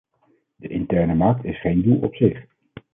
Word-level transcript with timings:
De 0.55 0.67
interne 0.67 1.15
markt 1.15 1.43
is 1.45 1.61
geen 1.61 1.81
doel 1.81 1.99
op 2.01 2.15
zich. 2.15 2.45